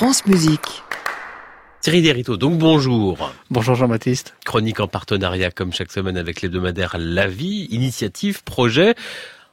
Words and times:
France 0.00 0.24
Musique. 0.24 0.82
Thierry 1.82 2.00
Derito, 2.00 2.38
donc 2.38 2.56
bonjour. 2.56 3.34
Bonjour 3.50 3.74
Jean-Baptiste. 3.74 4.34
Chronique 4.46 4.80
en 4.80 4.88
partenariat 4.88 5.50
comme 5.50 5.74
chaque 5.74 5.92
semaine 5.92 6.16
avec 6.16 6.40
l'hebdomadaire 6.40 6.96
La 6.98 7.26
Vie, 7.26 7.68
initiative, 7.70 8.42
projet 8.42 8.94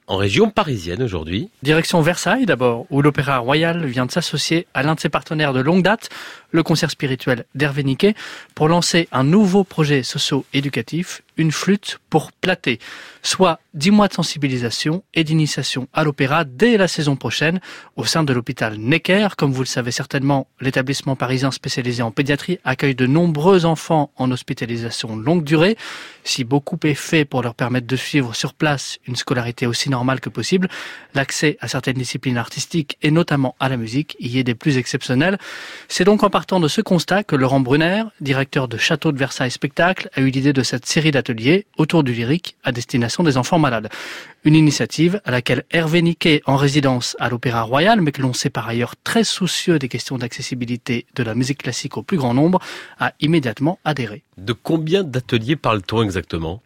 en 0.07 0.15
région 0.15 0.49
parisienne 0.49 1.03
aujourd'hui. 1.03 1.49
Direction 1.63 1.99
Versailles 1.99 2.45
d'abord, 2.45 2.85
où 2.91 3.01
l'Opéra 3.01 3.39
Royal 3.39 3.85
vient 3.87 4.05
de 4.05 4.11
s'associer 4.11 4.67
à 4.73 4.83
l'un 4.83 4.95
de 4.95 5.01
ses 5.01 5.09
partenaires 5.09 5.51
de 5.51 5.59
longue 5.59 5.83
date, 5.83 6.07
le 6.51 6.63
concert 6.63 6.91
spirituel 6.91 7.43
d'Hervé 7.53 7.83
Niquet, 7.83 8.15
pour 8.55 8.69
lancer 8.69 9.09
un 9.11 9.25
nouveau 9.25 9.65
projet 9.65 10.01
socio-éducatif, 10.01 11.23
une 11.37 11.51
flûte 11.51 11.99
pour 12.09 12.31
plater, 12.31 12.79
soit 13.21 13.59
10 13.73 13.91
mois 13.91 14.07
de 14.07 14.13
sensibilisation 14.13 15.03
et 15.13 15.23
d'initiation 15.23 15.87
à 15.93 16.03
l'opéra 16.03 16.43
dès 16.43 16.77
la 16.77 16.87
saison 16.87 17.15
prochaine 17.15 17.59
au 17.95 18.05
sein 18.05 18.23
de 18.23 18.33
l'hôpital 18.33 18.77
Necker. 18.77 19.29
Comme 19.37 19.51
vous 19.51 19.61
le 19.61 19.67
savez 19.67 19.91
certainement, 19.91 20.47
l'établissement 20.59 21.15
parisien 21.15 21.51
spécialisé 21.51 22.01
en 22.01 22.11
pédiatrie 22.11 22.59
accueille 22.63 22.95
de 22.95 23.05
nombreux 23.05 23.65
enfants 23.65 24.11
en 24.15 24.31
hospitalisation 24.31 25.15
longue 25.15 25.43
durée. 25.43 25.77
Si 26.23 26.43
beaucoup 26.43 26.79
est 26.83 26.93
fait 26.93 27.25
pour 27.25 27.41
leur 27.41 27.55
permettre 27.55 27.87
de 27.87 27.95
suivre 27.95 28.35
sur 28.35 28.53
place 28.53 28.97
une 29.07 29.15
scolarité 29.15 29.67
aussi 29.67 29.89
normale 29.89 30.19
que 30.19 30.29
possible, 30.29 30.69
l'accès 31.13 31.57
à 31.61 31.67
certaines 31.67 31.97
disciplines 31.97 32.37
artistiques 32.37 32.97
et 33.01 33.11
notamment 33.11 33.55
à 33.59 33.69
la 33.69 33.77
musique 33.77 34.15
y 34.19 34.39
est 34.39 34.43
des 34.43 34.55
plus 34.55 34.77
exceptionnels. 34.77 35.37
C'est 35.87 36.03
donc 36.03 36.23
en 36.23 36.29
partant 36.29 36.59
de 36.59 36.67
ce 36.67 36.81
constat 36.81 37.23
que 37.23 37.35
Laurent 37.35 37.59
Brunner, 37.59 38.03
directeur 38.21 38.67
de 38.67 38.77
Château 38.77 39.11
de 39.11 39.17
Versailles 39.17 39.51
Spectacle, 39.51 40.09
a 40.15 40.21
eu 40.21 40.29
l'idée 40.29 40.53
de 40.53 40.63
cette 40.63 40.85
série 40.85 41.11
d'ateliers 41.11 41.26
autour 41.77 42.03
du 42.03 42.13
lyrique 42.13 42.57
à 42.63 42.71
destination 42.71 43.23
des 43.23 43.37
enfants 43.37 43.59
malades. 43.59 43.89
Une 44.43 44.55
initiative 44.55 45.19
à 45.25 45.31
laquelle 45.31 45.63
Hervé 45.71 46.01
Niquet, 46.01 46.41
en 46.45 46.55
résidence 46.55 47.15
à 47.19 47.29
l'Opéra 47.29 47.63
Royal, 47.63 48.01
mais 48.01 48.11
que 48.11 48.21
l'on 48.21 48.33
sait 48.33 48.49
par 48.49 48.67
ailleurs 48.67 48.95
très 49.03 49.23
soucieux 49.23 49.79
des 49.79 49.89
questions 49.89 50.17
d'accessibilité 50.17 51.05
de 51.15 51.23
la 51.23 51.35
musique 51.35 51.63
classique 51.63 51.97
au 51.97 52.03
plus 52.03 52.17
grand 52.17 52.33
nombre, 52.33 52.59
a 52.99 53.13
immédiatement 53.19 53.79
adhéré. 53.83 54.23
De 54.37 54.53
combien 54.53 55.03
d'ateliers 55.03 55.55
parle-t-on 55.55 56.03
exactement? 56.03 56.61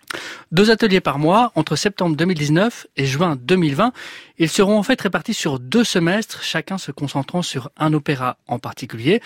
Deux 0.52 0.72
ateliers 0.72 1.02
par 1.02 1.20
mois 1.20 1.52
entre 1.56 1.76
septembre 1.76 2.16
2019 2.16 2.88
et 2.98 3.06
juin 3.06 3.38
2020. 3.42 3.94
Ils 4.38 4.50
seront 4.50 4.78
en 4.78 4.84
fait 4.84 5.00
répartis 5.00 5.34
sur 5.34 5.60
deux 5.60 5.84
semestres, 5.84 6.44
chacun 6.44 6.78
se 6.78 6.92
concentrant 6.92 7.42
sur 7.42 7.70
un 7.78 7.94
opéra 7.94 8.38
en 8.48 8.60
particulier. 8.60 9.22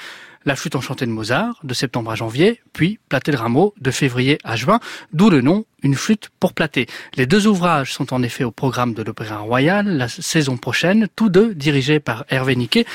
La 0.45 0.55
flûte 0.55 0.75
enchantée 0.75 1.05
de 1.05 1.11
Mozart, 1.11 1.59
de 1.63 1.73
septembre 1.73 2.11
à 2.11 2.15
janvier, 2.15 2.61
puis 2.71 2.99
Platé 3.09 3.31
de 3.31 3.37
Rameau, 3.37 3.73
de 3.81 3.89
février 3.89 4.37
à 4.43 4.55
juin, 4.55 4.79
d'où 5.11 5.29
le 5.29 5.41
nom 5.41 5.65
Une 5.81 5.95
flûte 5.95 6.29
pour 6.39 6.53
plater. 6.53 6.85
Les 7.15 7.25
deux 7.25 7.47
ouvrages 7.47 7.93
sont 7.93 8.13
en 8.13 8.21
effet 8.21 8.43
au 8.43 8.51
programme 8.51 8.93
de 8.93 9.01
l'Opéra 9.01 9.37
Royal 9.37 9.87
la 9.87 10.07
saison 10.07 10.57
prochaine, 10.57 11.07
tous 11.15 11.29
deux 11.29 11.55
dirigés 11.55 11.99
par 11.99 12.25
Hervé 12.29 12.55
Niquet. 12.55 12.85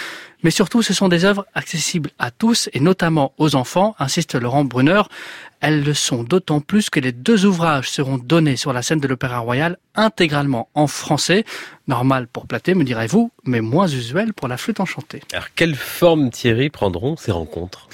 Mais 0.42 0.50
surtout, 0.50 0.82
ce 0.82 0.94
sont 0.94 1.08
des 1.08 1.24
œuvres 1.24 1.46
accessibles 1.54 2.10
à 2.18 2.30
tous 2.30 2.70
et 2.72 2.80
notamment 2.80 3.32
aux 3.38 3.54
enfants, 3.54 3.94
insiste 3.98 4.34
Laurent 4.34 4.64
Brunner. 4.64 5.02
Elles 5.60 5.84
le 5.84 5.92
sont 5.92 6.22
d'autant 6.22 6.60
plus 6.60 6.88
que 6.88 7.00
les 7.00 7.12
deux 7.12 7.44
ouvrages 7.44 7.90
seront 7.90 8.16
donnés 8.16 8.56
sur 8.56 8.72
la 8.72 8.82
scène 8.82 9.00
de 9.00 9.08
l'Opéra 9.08 9.40
Royal 9.40 9.76
intégralement 9.94 10.68
en 10.74 10.86
français. 10.86 11.44
Normal 11.86 12.26
pour 12.26 12.46
Platé, 12.46 12.74
me 12.74 12.84
direz-vous, 12.84 13.30
mais 13.44 13.60
moins 13.60 13.86
usuel 13.86 14.32
pour 14.32 14.48
la 14.48 14.56
flûte 14.56 14.80
enchantée. 14.80 15.20
Alors, 15.32 15.48
quelle 15.54 15.74
forme 15.74 16.30
Thierry 16.30 16.70
prendront 16.70 17.16
ces 17.16 17.32
rencontres? 17.32 17.88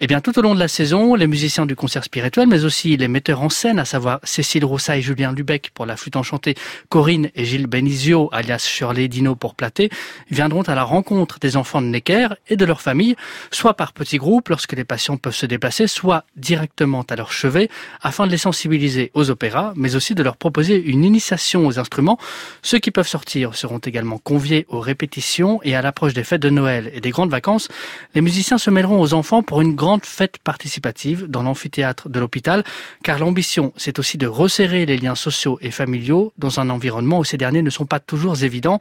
Eh 0.00 0.06
bien, 0.06 0.20
tout 0.20 0.38
au 0.38 0.42
long 0.42 0.54
de 0.54 0.60
la 0.60 0.68
saison, 0.68 1.16
les 1.16 1.26
musiciens 1.26 1.66
du 1.66 1.74
concert 1.74 2.04
spirituel, 2.04 2.46
mais 2.46 2.64
aussi 2.64 2.96
les 2.96 3.08
metteurs 3.08 3.42
en 3.42 3.48
scène, 3.48 3.80
à 3.80 3.84
savoir 3.84 4.20
Cécile 4.22 4.64
Roussa 4.64 4.96
et 4.96 5.02
Julien 5.02 5.32
Lubec 5.32 5.72
pour 5.74 5.86
la 5.86 5.96
flûte 5.96 6.14
enchantée, 6.14 6.54
Corinne 6.88 7.30
et 7.34 7.44
Gilles 7.44 7.66
Benizio, 7.66 8.28
alias 8.30 8.64
Shirley 8.64 9.08
Dino 9.08 9.34
pour 9.34 9.56
Platé, 9.56 9.90
viendront 10.30 10.62
à 10.62 10.76
la 10.76 10.84
rencontre 10.84 11.40
des 11.40 11.56
enfants 11.56 11.82
de 11.82 11.88
Necker 11.88 12.28
et 12.48 12.54
de 12.54 12.64
leurs 12.64 12.80
familles, 12.80 13.16
soit 13.50 13.74
par 13.74 13.92
petits 13.92 14.18
groupes 14.18 14.50
lorsque 14.50 14.74
les 14.74 14.84
patients 14.84 15.16
peuvent 15.16 15.34
se 15.34 15.46
déplacer, 15.46 15.88
soit 15.88 16.22
directement 16.36 17.04
à 17.10 17.16
leur 17.16 17.32
chevet, 17.32 17.68
afin 18.00 18.28
de 18.28 18.30
les 18.30 18.38
sensibiliser 18.38 19.10
aux 19.14 19.30
opéras, 19.30 19.72
mais 19.74 19.96
aussi 19.96 20.14
de 20.14 20.22
leur 20.22 20.36
proposer 20.36 20.80
une 20.80 21.02
initiation 21.02 21.66
aux 21.66 21.80
instruments. 21.80 22.18
Ceux 22.62 22.78
qui 22.78 22.92
peuvent 22.92 23.08
sortir 23.08 23.56
seront 23.56 23.78
également 23.78 24.18
conviés 24.18 24.64
aux 24.68 24.78
répétitions 24.78 25.58
et 25.64 25.74
à 25.74 25.82
l'approche 25.82 26.14
des 26.14 26.22
fêtes 26.22 26.42
de 26.42 26.50
Noël 26.50 26.88
et 26.94 27.00
des 27.00 27.10
grandes 27.10 27.30
vacances, 27.30 27.66
les 28.14 28.20
musiciens 28.20 28.58
se 28.58 28.70
mêleront 28.70 29.00
aux 29.00 29.12
enfants 29.12 29.42
pour 29.42 29.60
une 29.60 29.74
grande 29.74 29.87
grande 29.88 30.04
fête 30.04 30.36
participative 30.36 31.28
dans 31.28 31.42
l'amphithéâtre 31.42 32.10
de 32.10 32.20
l'hôpital, 32.20 32.62
car 33.02 33.18
l'ambition, 33.18 33.72
c'est 33.78 33.98
aussi 33.98 34.18
de 34.18 34.26
resserrer 34.26 34.84
les 34.84 34.98
liens 34.98 35.14
sociaux 35.14 35.58
et 35.62 35.70
familiaux 35.70 36.34
dans 36.36 36.60
un 36.60 36.68
environnement 36.68 37.20
où 37.20 37.24
ces 37.24 37.38
derniers 37.38 37.62
ne 37.62 37.70
sont 37.70 37.86
pas 37.86 37.98
toujours 37.98 38.42
évidents. 38.42 38.80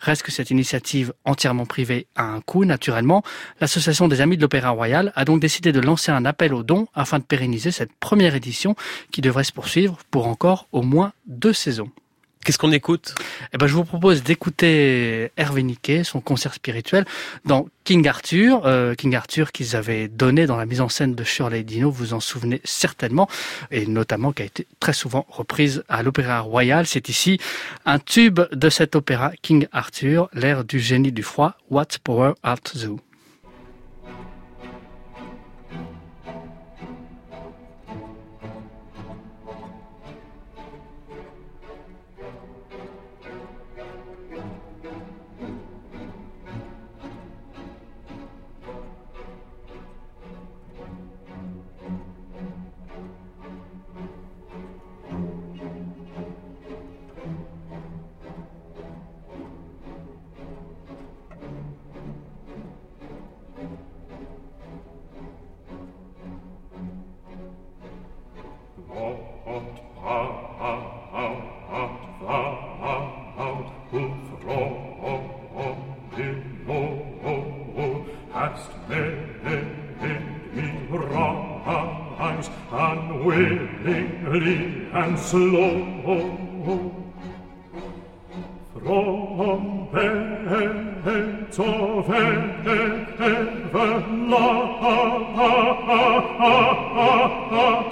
Reste 0.00 0.24
que 0.24 0.32
cette 0.32 0.50
initiative 0.50 1.12
entièrement 1.24 1.64
privée 1.64 2.08
a 2.16 2.24
un 2.24 2.40
coût, 2.40 2.64
naturellement. 2.64 3.22
L'association 3.60 4.08
des 4.08 4.20
Amis 4.20 4.36
de 4.36 4.42
l'Opéra 4.42 4.70
Royal 4.70 5.12
a 5.14 5.24
donc 5.24 5.38
décidé 5.38 5.70
de 5.70 5.78
lancer 5.78 6.10
un 6.10 6.24
appel 6.24 6.52
aux 6.52 6.64
dons 6.64 6.88
afin 6.92 7.20
de 7.20 7.24
pérenniser 7.24 7.70
cette 7.70 7.92
première 8.00 8.34
édition 8.34 8.74
qui 9.12 9.20
devrait 9.20 9.44
se 9.44 9.52
poursuivre 9.52 9.96
pour 10.10 10.26
encore 10.26 10.66
au 10.72 10.82
moins 10.82 11.12
deux 11.28 11.52
saisons. 11.52 11.92
Qu'est-ce 12.48 12.56
qu'on 12.56 12.72
écoute? 12.72 13.14
Eh 13.52 13.58
ben, 13.58 13.66
Je 13.66 13.74
vous 13.74 13.84
propose 13.84 14.22
d'écouter 14.22 15.30
Hervé 15.36 15.62
Niquet, 15.62 16.02
son 16.02 16.22
concert 16.22 16.54
spirituel, 16.54 17.04
dans 17.44 17.68
King 17.84 18.08
Arthur. 18.08 18.62
Euh, 18.64 18.94
King 18.94 19.14
Arthur 19.16 19.52
qu'ils 19.52 19.76
avaient 19.76 20.08
donné 20.08 20.46
dans 20.46 20.56
la 20.56 20.64
mise 20.64 20.80
en 20.80 20.88
scène 20.88 21.14
de 21.14 21.24
Shirley 21.24 21.62
Dino, 21.62 21.90
vous 21.90 22.14
en 22.14 22.20
souvenez 22.20 22.62
certainement, 22.64 23.28
et 23.70 23.84
notamment 23.84 24.32
qui 24.32 24.40
a 24.40 24.46
été 24.46 24.66
très 24.80 24.94
souvent 24.94 25.26
reprise 25.28 25.84
à 25.90 26.02
l'Opéra 26.02 26.40
Royal. 26.40 26.86
C'est 26.86 27.10
ici 27.10 27.38
un 27.84 27.98
tube 27.98 28.40
de 28.50 28.70
cet 28.70 28.96
opéra, 28.96 29.32
King 29.42 29.66
Arthur, 29.72 30.30
l'air 30.32 30.64
du 30.64 30.80
génie 30.80 31.12
du 31.12 31.22
froid, 31.22 31.52
What 31.68 31.98
Power 32.02 32.32
Art 32.42 32.60
Thou 32.74 32.98
unwillingly 83.30 84.88
and 84.92 85.18
slow 85.18 85.68
from 88.74 89.88
beds 89.92 91.58
of 91.58 92.10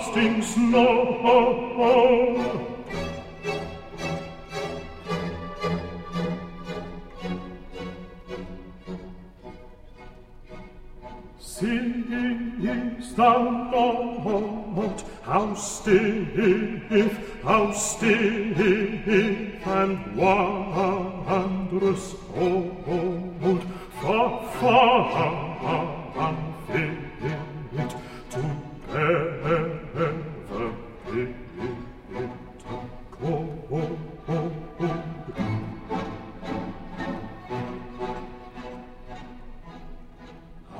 everlasting 0.08 0.42
snow 0.42 1.16
Seest 11.58 13.16
thou 13.16 13.38
not 13.72 15.02
how 15.22 15.54
stiff, 15.54 17.42
how 17.42 17.72
stiff 17.72 18.58
and 19.66 20.16
wondrous 20.18 22.14
old, 22.34 23.64
far, 24.02 24.42
far 24.60 25.96
unfit 26.16 26.98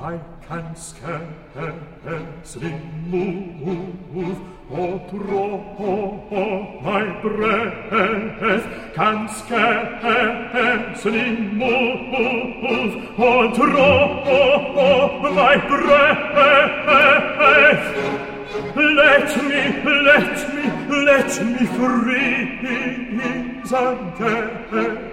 I 0.07 0.15
can 0.47 0.71
scarcely 0.73 2.71
move 3.11 4.39
or 4.71 4.99
draw 5.09 5.57
my 6.81 7.03
breath 7.21 8.63
can 8.95 9.27
scarcely 9.27 11.27
move 11.61 12.93
or 13.19 13.47
draw 13.53 15.21
my 15.39 15.55
breath. 15.67 17.83
Let 18.77 19.29
me, 19.43 19.61
let 20.07 20.35
me, 20.55 20.63
let 21.05 21.31
me 21.45 21.63
freeze 21.75 23.71
again. 23.73 25.07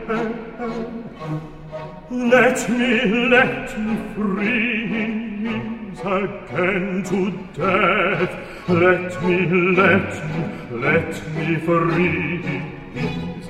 Let 2.10 2.68
me, 2.68 3.28
let 3.30 3.78
me 3.78 3.96
freeze 4.14 6.00
again 6.00 7.02
to 7.08 7.30
death. 7.54 8.32
Let 8.68 9.22
me, 9.22 9.46
let 9.74 10.12
me, 10.28 10.42
let 10.80 11.12
me 11.34 11.56